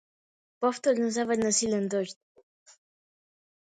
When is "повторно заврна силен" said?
0.61-1.85